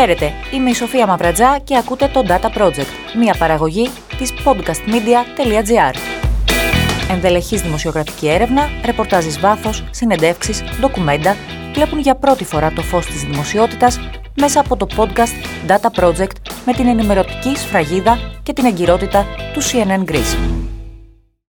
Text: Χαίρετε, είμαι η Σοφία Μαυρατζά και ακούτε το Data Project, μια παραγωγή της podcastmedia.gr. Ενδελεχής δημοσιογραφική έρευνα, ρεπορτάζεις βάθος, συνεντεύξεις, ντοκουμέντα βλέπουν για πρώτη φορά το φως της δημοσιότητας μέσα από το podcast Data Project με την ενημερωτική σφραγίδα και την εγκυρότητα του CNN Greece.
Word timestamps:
Χαίρετε, 0.00 0.32
είμαι 0.52 0.70
η 0.70 0.74
Σοφία 0.74 1.06
Μαυρατζά 1.06 1.58
και 1.64 1.76
ακούτε 1.76 2.08
το 2.08 2.24
Data 2.28 2.58
Project, 2.58 3.16
μια 3.18 3.34
παραγωγή 3.38 3.90
της 4.18 4.32
podcastmedia.gr. 4.44 5.94
Ενδελεχής 7.10 7.62
δημοσιογραφική 7.62 8.28
έρευνα, 8.28 8.68
ρεπορτάζεις 8.84 9.40
βάθος, 9.40 9.84
συνεντεύξεις, 9.90 10.62
ντοκουμέντα 10.80 11.36
βλέπουν 11.74 11.98
για 11.98 12.14
πρώτη 12.14 12.44
φορά 12.44 12.72
το 12.72 12.82
φως 12.82 13.06
της 13.06 13.24
δημοσιότητας 13.24 14.00
μέσα 14.40 14.60
από 14.60 14.76
το 14.76 14.86
podcast 14.96 15.68
Data 15.70 16.02
Project 16.02 16.34
με 16.66 16.72
την 16.72 16.86
ενημερωτική 16.86 17.56
σφραγίδα 17.56 18.18
και 18.42 18.52
την 18.52 18.64
εγκυρότητα 18.64 19.26
του 19.52 19.62
CNN 19.62 20.10
Greece. 20.10 20.60